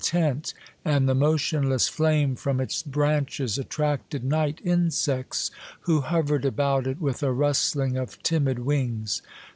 tent, 0.03 0.55
and 0.83 1.07
the 1.07 1.13
motionless 1.13 1.87
flame 1.87 2.35
from 2.35 2.59
its 2.59 2.81
branches 2.81 3.59
attracted 3.59 4.23
night 4.23 4.59
insects, 4.65 5.51
who 5.81 6.01
hovered 6.01 6.43
about 6.43 6.87
it 6.87 6.99
with 6.99 7.21
a 7.21 7.27
rusthng 7.31 7.95
of 8.01 8.17
timid 8.23 8.57
wings. 8.57 9.21